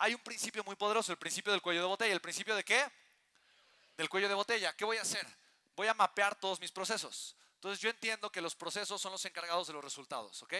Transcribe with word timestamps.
hay 0.00 0.14
un 0.14 0.20
principio 0.20 0.64
muy 0.64 0.76
poderoso, 0.76 1.12
el 1.12 1.18
principio 1.18 1.52
del 1.52 1.60
cuello 1.60 1.82
de 1.82 1.86
botella. 1.86 2.14
¿El 2.14 2.22
principio 2.22 2.56
de 2.56 2.64
qué? 2.64 2.90
Del 3.98 4.08
cuello 4.08 4.28
de 4.28 4.34
botella. 4.34 4.74
¿Qué 4.74 4.86
voy 4.86 4.96
a 4.96 5.02
hacer? 5.02 5.26
Voy 5.76 5.88
a 5.88 5.94
mapear 5.94 6.34
todos 6.40 6.58
mis 6.58 6.72
procesos. 6.72 7.36
Entonces 7.56 7.80
yo 7.80 7.90
entiendo 7.90 8.32
que 8.32 8.40
los 8.40 8.54
procesos 8.54 8.98
son 8.98 9.12
los 9.12 9.22
encargados 9.26 9.66
de 9.66 9.74
los 9.74 9.84
resultados, 9.84 10.42
¿ok? 10.42 10.54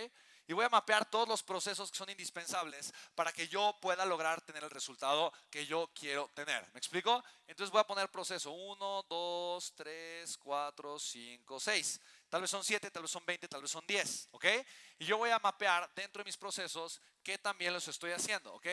Y 0.47 0.53
voy 0.53 0.67
a 0.67 0.69
mapear 0.69 1.09
todos 1.09 1.27
los 1.27 1.43
procesos 1.43 1.91
que 1.91 1.97
son 1.97 2.11
indispensables 2.11 2.93
para 3.15 3.33
que 3.33 3.49
yo 3.49 3.79
pueda 3.81 4.05
lograr 4.05 4.43
tener 4.43 4.63
el 4.63 4.69
resultado 4.69 5.33
que 5.49 5.65
yo 5.65 5.91
quiero 5.95 6.29
tener. 6.35 6.63
¿Me 6.75 6.79
explico? 6.79 7.25
Entonces 7.47 7.73
voy 7.73 7.81
a 7.81 7.87
poner 7.87 8.11
proceso 8.11 8.51
1, 8.51 9.07
2, 9.09 9.73
3, 9.75 10.37
4, 10.37 10.99
5, 10.99 11.61
6. 11.61 12.01
Tal 12.29 12.43
vez 12.43 12.51
son 12.51 12.63
7, 12.63 12.91
tal 12.91 13.03
vez 13.03 13.11
son 13.11 13.25
20, 13.25 13.49
tal 13.49 13.63
vez 13.63 13.71
son 13.71 13.87
10, 13.87 14.29
¿ok? 14.33 14.45
Y 14.99 15.07
yo 15.07 15.17
voy 15.17 15.31
a 15.31 15.39
mapear 15.39 15.91
dentro 15.95 16.21
de 16.23 16.29
mis 16.29 16.37
procesos 16.37 17.01
que 17.23 17.39
también 17.39 17.73
los 17.73 17.89
estoy 17.89 18.11
haciendo, 18.11 18.53
¿ok? 18.53 18.67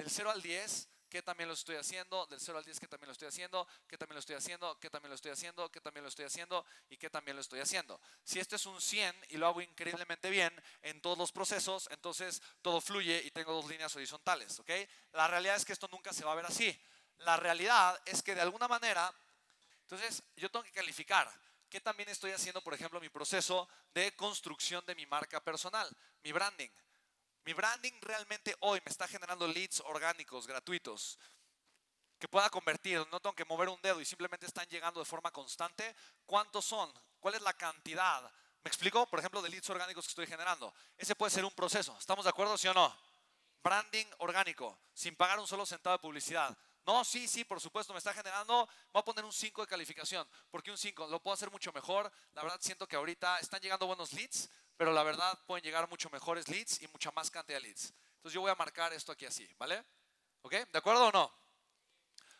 Del 0.00 0.08
0 0.08 0.30
al 0.30 0.40
10 0.40 0.88
que 1.10 1.20
también 1.22 1.46
lo 1.46 1.52
estoy 1.52 1.76
haciendo, 1.76 2.24
del 2.24 2.40
0 2.40 2.56
al 2.56 2.64
10 2.64 2.80
que 2.80 2.88
también 2.88 3.08
lo 3.08 3.12
estoy 3.12 3.28
haciendo, 3.28 3.68
que 3.86 3.98
también 3.98 4.14
lo 4.14 4.20
estoy 4.20 4.36
haciendo, 4.36 4.80
que 4.80 4.88
también 4.88 5.10
lo 5.10 5.14
estoy 5.14 5.30
haciendo, 5.30 5.70
que 5.70 5.80
también 5.82 6.02
lo 6.04 6.08
estoy 6.08 6.24
haciendo 6.24 6.64
y 6.88 6.96
que 6.96 7.10
también 7.10 7.36
lo 7.36 7.42
estoy 7.42 7.60
haciendo. 7.60 8.00
Si 8.24 8.40
este 8.40 8.56
es 8.56 8.64
un 8.64 8.80
100 8.80 9.26
y 9.28 9.36
lo 9.36 9.46
hago 9.46 9.60
increíblemente 9.60 10.30
bien 10.30 10.50
en 10.80 11.02
todos 11.02 11.18
los 11.18 11.32
procesos, 11.32 11.86
entonces 11.90 12.40
todo 12.62 12.80
fluye 12.80 13.20
y 13.26 13.30
tengo 13.30 13.52
dos 13.52 13.66
líneas 13.66 13.94
horizontales, 13.94 14.58
¿ok? 14.58 14.70
La 15.12 15.28
realidad 15.28 15.56
es 15.56 15.66
que 15.66 15.74
esto 15.74 15.86
nunca 15.92 16.14
se 16.14 16.24
va 16.24 16.32
a 16.32 16.36
ver 16.36 16.46
así. 16.46 16.74
La 17.18 17.36
realidad 17.36 18.00
es 18.06 18.22
que 18.22 18.34
de 18.34 18.40
alguna 18.40 18.68
manera, 18.68 19.14
entonces 19.82 20.22
yo 20.34 20.50
tengo 20.50 20.64
que 20.64 20.72
calificar 20.72 21.30
qué 21.68 21.78
también 21.82 22.08
estoy 22.08 22.30
haciendo, 22.30 22.62
por 22.62 22.72
ejemplo, 22.72 23.02
mi 23.02 23.10
proceso 23.10 23.68
de 23.92 24.16
construcción 24.16 24.82
de 24.86 24.94
mi 24.94 25.04
marca 25.04 25.44
personal, 25.44 25.94
mi 26.22 26.32
branding. 26.32 26.70
Mi 27.44 27.52
branding 27.52 27.92
realmente 28.00 28.54
hoy 28.60 28.80
me 28.84 28.90
está 28.90 29.08
generando 29.08 29.46
leads 29.46 29.80
orgánicos, 29.80 30.46
gratuitos, 30.46 31.18
que 32.18 32.28
pueda 32.28 32.50
convertir, 32.50 32.98
no 33.10 33.18
tengo 33.18 33.34
que 33.34 33.46
mover 33.46 33.70
un 33.70 33.80
dedo 33.80 34.00
y 34.00 34.04
simplemente 34.04 34.44
están 34.44 34.66
llegando 34.68 35.00
de 35.00 35.06
forma 35.06 35.30
constante. 35.30 35.96
¿Cuántos 36.26 36.66
son? 36.66 36.92
¿Cuál 37.18 37.34
es 37.36 37.40
la 37.40 37.54
cantidad? 37.54 38.30
¿Me 38.62 38.68
explico? 38.68 39.06
Por 39.06 39.18
ejemplo, 39.18 39.40
de 39.40 39.48
leads 39.48 39.70
orgánicos 39.70 40.04
que 40.04 40.10
estoy 40.10 40.26
generando. 40.26 40.74
Ese 40.98 41.14
puede 41.14 41.30
ser 41.30 41.46
un 41.46 41.52
proceso. 41.52 41.96
¿Estamos 41.98 42.24
de 42.24 42.30
acuerdo, 42.30 42.58
sí 42.58 42.68
o 42.68 42.74
no? 42.74 42.94
Branding 43.62 44.06
orgánico, 44.18 44.78
sin 44.92 45.16
pagar 45.16 45.38
un 45.38 45.46
solo 45.46 45.64
centavo 45.64 45.96
de 45.96 46.02
publicidad. 46.02 46.56
No, 46.86 47.04
sí, 47.04 47.28
sí, 47.28 47.44
por 47.44 47.60
supuesto, 47.60 47.92
me 47.92 47.98
está 47.98 48.12
generando, 48.12 48.68
voy 48.92 49.00
a 49.00 49.04
poner 49.04 49.24
un 49.24 49.32
5 49.32 49.60
de 49.62 49.66
calificación. 49.66 50.26
¿Por 50.50 50.62
qué 50.62 50.70
un 50.70 50.78
5? 50.78 51.08
Lo 51.08 51.22
puedo 51.22 51.34
hacer 51.34 51.50
mucho 51.50 51.72
mejor. 51.72 52.10
La 52.32 52.42
verdad 52.42 52.58
siento 52.60 52.86
que 52.88 52.96
ahorita 52.96 53.38
están 53.38 53.60
llegando 53.60 53.86
buenos 53.86 54.12
leads, 54.12 54.48
pero 54.76 54.92
la 54.92 55.02
verdad 55.02 55.38
pueden 55.46 55.62
llegar 55.62 55.88
mucho 55.88 56.08
mejores 56.10 56.48
leads 56.48 56.80
y 56.82 56.88
mucha 56.88 57.10
más 57.12 57.30
cantidad 57.30 57.58
de 57.58 57.66
leads. 57.66 57.92
Entonces 58.16 58.32
yo 58.34 58.40
voy 58.40 58.50
a 58.50 58.54
marcar 58.54 58.92
esto 58.92 59.12
aquí 59.12 59.26
así, 59.26 59.48
¿vale? 59.58 59.84
¿Ok? 60.42 60.52
¿De 60.52 60.78
acuerdo 60.78 61.08
o 61.08 61.12
no? 61.12 61.32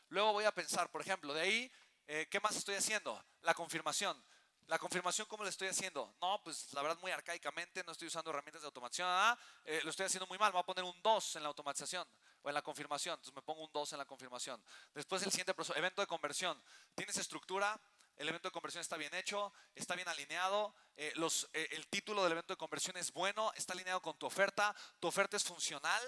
Luego 0.09 0.33
voy 0.33 0.45
a 0.45 0.53
pensar, 0.53 0.91
por 0.91 1.03
ejemplo, 1.03 1.33
de 1.35 1.43
ahí, 1.43 1.73
eh, 2.09 2.27
¿qué 2.31 2.41
más 2.41 2.57
estoy 2.57 2.75
haciendo? 2.75 3.23
La 3.43 3.55
confirmación. 3.55 4.21
La 4.67 4.79
confirmación, 4.79 5.27
¿cómo 5.27 5.43
lo 5.43 5.51
estoy 5.51 5.69
haciendo? 5.69 6.15
No, 6.21 6.41
pues 6.43 6.73
la 6.73 6.83
verdad 6.83 6.99
muy 7.01 7.11
arcaicamente, 7.11 7.83
no 7.85 7.93
estoy 7.93 8.09
usando 8.09 8.31
herramientas 8.31 8.63
de 8.63 8.67
automatización, 8.67 9.09
ah, 9.11 9.39
eh, 9.65 9.81
lo 9.83 9.91
estoy 9.91 10.07
haciendo 10.07 10.27
muy 10.27 10.39
mal, 10.39 10.53
voy 10.53 10.61
a 10.61 10.65
poner 10.65 10.85
un 10.85 11.03
2 11.03 11.37
en 11.37 11.43
la 11.43 11.49
automatización 11.49 12.09
o 12.43 12.49
en 12.49 12.55
la 12.55 12.63
confirmación, 12.63 13.15
entonces 13.15 13.35
me 13.35 13.43
pongo 13.43 13.65
un 13.65 13.73
2 13.73 13.93
en 13.93 13.99
la 13.99 14.05
confirmación. 14.05 14.63
Después 14.95 15.23
el 15.23 15.31
siguiente 15.31 15.55
evento 15.77 16.01
de 16.01 16.07
conversión. 16.07 16.61
¿Tienes 16.95 17.17
estructura? 17.17 17.81
el 18.21 18.29
evento 18.29 18.49
de 18.49 18.53
conversión 18.53 18.83
está 18.83 18.99
bien 18.99 19.15
hecho, 19.15 19.51
está 19.75 19.95
bien 19.95 20.07
alineado, 20.07 20.75
eh, 20.95 21.11
los, 21.17 21.49
eh, 21.55 21.69
el 21.71 21.89
título 21.89 22.23
del 22.23 22.33
evento 22.33 22.53
de 22.53 22.59
conversión 22.59 22.99
es 22.99 23.11
bueno, 23.15 23.51
está 23.57 23.73
alineado 23.73 24.03
con 24.03 24.19
tu 24.19 24.27
oferta, 24.27 24.77
tu 24.99 25.09
oferta 25.09 25.39
es 25.39 25.45
funcional, 25.45 26.03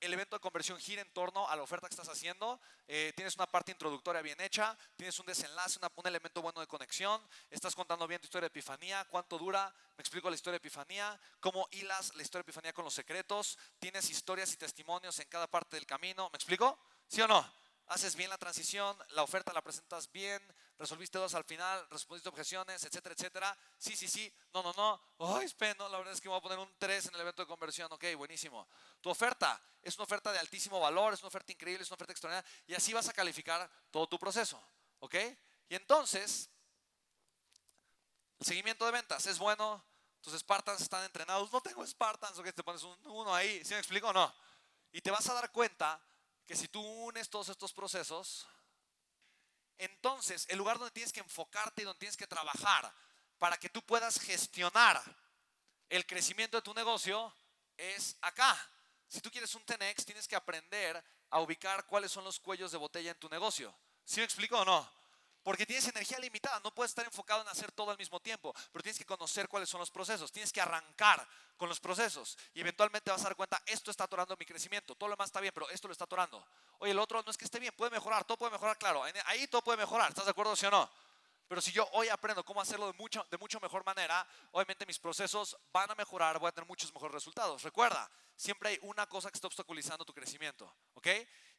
el 0.00 0.12
evento 0.12 0.36
de 0.36 0.40
conversión 0.40 0.78
gira 0.78 1.02
en 1.02 1.12
torno 1.12 1.48
a 1.48 1.56
la 1.56 1.62
oferta 1.62 1.88
que 1.88 1.94
estás 1.94 2.08
haciendo, 2.08 2.60
eh, 2.86 3.12
tienes 3.16 3.34
una 3.36 3.46
parte 3.46 3.72
introductoria 3.72 4.22
bien 4.22 4.40
hecha, 4.40 4.76
tienes 4.96 5.18
un 5.18 5.26
desenlace, 5.26 5.78
un 5.96 6.06
elemento 6.06 6.40
bueno 6.42 6.60
de 6.60 6.66
conexión, 6.66 7.20
estás 7.50 7.74
contando 7.74 8.06
bien 8.06 8.20
tu 8.20 8.26
historia 8.26 8.48
de 8.48 8.58
epifanía, 8.58 9.04
cuánto 9.10 9.38
dura, 9.38 9.74
me 9.96 10.02
explico 10.02 10.30
la 10.30 10.36
historia 10.36 10.58
de 10.58 10.68
epifanía, 10.68 11.18
cómo 11.40 11.68
hilas 11.72 12.14
la 12.14 12.22
historia 12.22 12.42
de 12.42 12.50
epifanía 12.50 12.72
con 12.72 12.84
los 12.84 12.94
secretos, 12.94 13.58
tienes 13.78 14.08
historias 14.10 14.52
y 14.52 14.56
testimonios 14.56 15.18
en 15.18 15.28
cada 15.28 15.46
parte 15.46 15.76
del 15.76 15.86
camino, 15.86 16.28
¿me 16.30 16.36
explico? 16.36 16.78
¿Sí 17.08 17.20
o 17.20 17.28
no? 17.28 17.67
Haces 17.88 18.14
bien 18.16 18.28
la 18.28 18.36
transición, 18.36 18.96
la 19.10 19.22
oferta 19.22 19.52
la 19.52 19.62
presentas 19.62 20.12
bien, 20.12 20.42
resolviste 20.78 21.18
dos 21.18 21.34
al 21.34 21.44
final, 21.44 21.86
respondiste 21.90 22.28
objeciones, 22.28 22.84
etcétera, 22.84 23.14
etcétera. 23.14 23.58
Sí, 23.78 23.96
sí, 23.96 24.06
sí, 24.06 24.32
no, 24.52 24.62
no, 24.62 24.74
no. 24.74 25.36
Ay, 25.36 25.46
espera, 25.46 25.74
no, 25.78 25.88
la 25.88 25.96
verdad 25.96 26.12
es 26.12 26.20
que 26.20 26.28
voy 26.28 26.36
a 26.36 26.42
poner 26.42 26.58
un 26.58 26.70
3 26.78 27.06
en 27.06 27.14
el 27.14 27.22
evento 27.22 27.42
de 27.42 27.46
conversión. 27.46 27.90
Ok, 27.90 28.04
buenísimo. 28.16 28.68
Tu 29.00 29.08
oferta 29.08 29.58
es 29.82 29.96
una 29.96 30.04
oferta 30.04 30.30
de 30.32 30.38
altísimo 30.38 30.78
valor, 30.78 31.14
es 31.14 31.20
una 31.20 31.28
oferta 31.28 31.50
increíble, 31.50 31.82
es 31.82 31.90
una 31.90 31.94
oferta 31.94 32.12
extraordinaria. 32.12 32.50
Y 32.66 32.74
así 32.74 32.92
vas 32.92 33.08
a 33.08 33.12
calificar 33.14 33.70
todo 33.90 34.06
tu 34.06 34.18
proceso. 34.18 34.62
¿Ok? 35.00 35.14
Y 35.70 35.74
entonces, 35.74 36.50
el 38.38 38.46
seguimiento 38.46 38.84
de 38.84 38.92
ventas 38.92 39.26
es 39.26 39.38
bueno. 39.38 39.82
Tus 40.20 40.34
Spartans 40.34 40.82
están 40.82 41.04
entrenados. 41.04 41.50
No 41.52 41.60
tengo 41.62 41.86
Spartans, 41.86 42.38
ok, 42.38 42.52
te 42.52 42.62
pones 42.62 42.82
un, 42.82 42.96
uno 43.06 43.34
ahí. 43.34 43.64
¿Sí 43.64 43.72
me 43.72 43.80
explico 43.80 44.08
o 44.08 44.12
no? 44.12 44.34
Y 44.92 45.00
te 45.00 45.10
vas 45.10 45.26
a 45.28 45.34
dar 45.34 45.50
cuenta 45.52 45.98
que 46.48 46.56
si 46.56 46.66
tú 46.66 46.80
unes 46.80 47.28
todos 47.28 47.50
estos 47.50 47.74
procesos, 47.74 48.48
entonces, 49.76 50.46
el 50.48 50.56
lugar 50.56 50.78
donde 50.78 50.92
tienes 50.92 51.12
que 51.12 51.20
enfocarte 51.20 51.82
y 51.82 51.84
donde 51.84 51.98
tienes 51.98 52.16
que 52.16 52.26
trabajar 52.26 52.90
para 53.38 53.58
que 53.58 53.68
tú 53.68 53.82
puedas 53.82 54.18
gestionar 54.18 54.98
el 55.90 56.06
crecimiento 56.06 56.56
de 56.56 56.62
tu 56.62 56.72
negocio 56.72 57.34
es 57.76 58.16
acá. 58.22 58.58
Si 59.08 59.20
tú 59.20 59.30
quieres 59.30 59.54
un 59.54 59.64
Tenex, 59.66 60.06
tienes 60.06 60.26
que 60.26 60.36
aprender 60.36 61.04
a 61.28 61.40
ubicar 61.40 61.86
cuáles 61.86 62.10
son 62.10 62.24
los 62.24 62.40
cuellos 62.40 62.72
de 62.72 62.78
botella 62.78 63.10
en 63.10 63.18
tu 63.18 63.28
negocio. 63.28 63.78
¿Sí 64.06 64.20
me 64.20 64.24
explico 64.24 64.58
o 64.58 64.64
no? 64.64 64.97
Porque 65.42 65.64
tienes 65.64 65.86
energía 65.88 66.18
limitada, 66.18 66.60
no 66.62 66.74
puedes 66.74 66.90
estar 66.90 67.04
enfocado 67.04 67.42
en 67.42 67.48
hacer 67.48 67.72
todo 67.72 67.90
al 67.90 67.98
mismo 67.98 68.20
tiempo, 68.20 68.54
pero 68.72 68.82
tienes 68.82 68.98
que 68.98 69.06
conocer 69.06 69.48
cuáles 69.48 69.68
son 69.68 69.80
los 69.80 69.90
procesos, 69.90 70.30
tienes 70.30 70.52
que 70.52 70.60
arrancar 70.60 71.26
con 71.56 71.68
los 71.68 71.80
procesos 71.80 72.38
y 72.54 72.60
eventualmente 72.60 73.10
vas 73.10 73.20
a 73.22 73.24
dar 73.24 73.36
cuenta, 73.36 73.60
esto 73.66 73.90
está 73.90 74.04
atorando 74.04 74.36
mi 74.38 74.44
crecimiento, 74.44 74.94
todo 74.94 75.08
lo 75.08 75.16
demás 75.16 75.28
está 75.28 75.40
bien, 75.40 75.52
pero 75.54 75.68
esto 75.70 75.88
lo 75.88 75.92
está 75.92 76.04
atorando. 76.04 76.44
Oye, 76.78 76.92
el 76.92 76.98
otro 76.98 77.22
no 77.22 77.30
es 77.30 77.36
que 77.36 77.44
esté 77.44 77.58
bien, 77.58 77.74
puede 77.76 77.90
mejorar, 77.90 78.24
todo 78.24 78.36
puede 78.36 78.52
mejorar, 78.52 78.78
claro, 78.78 79.02
ahí 79.24 79.46
todo 79.48 79.62
puede 79.62 79.78
mejorar, 79.78 80.10
¿estás 80.10 80.24
de 80.24 80.30
acuerdo, 80.30 80.54
sí 80.54 80.66
o 80.66 80.70
no? 80.70 80.88
Pero 81.48 81.62
si 81.62 81.72
yo 81.72 81.88
hoy 81.92 82.08
aprendo 82.10 82.44
cómo 82.44 82.60
hacerlo 82.60 82.86
de 82.86 82.92
mucho, 82.92 83.26
de 83.30 83.38
mucho 83.38 83.58
mejor 83.58 83.84
manera, 83.84 84.26
obviamente 84.52 84.84
mis 84.84 84.98
procesos 84.98 85.56
van 85.72 85.90
a 85.90 85.94
mejorar, 85.94 86.38
voy 86.38 86.48
a 86.48 86.52
tener 86.52 86.68
muchos 86.68 86.92
mejores 86.92 87.14
resultados. 87.14 87.62
Recuerda, 87.62 88.10
siempre 88.36 88.68
hay 88.68 88.78
una 88.82 89.06
cosa 89.06 89.30
que 89.30 89.36
está 89.36 89.46
obstaculizando 89.46 90.04
tu 90.04 90.12
crecimiento, 90.12 90.70
¿ok? 90.92 91.08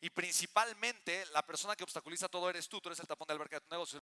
Y 0.02 0.12
principalmente 0.12 1.26
la 1.34 1.44
persona 1.44 1.76
que 1.76 1.84
obstaculiza 1.84 2.30
todo 2.30 2.50
eres 2.52 2.70
tú, 2.70 2.80
tú 2.80 2.90
eres 2.90 3.00
el 3.00 3.08
tapón 3.08 3.26
de 3.28 3.34
alberca 3.34 3.58
de 3.58 3.62
tu 3.62 3.74
negocio. 3.74 3.98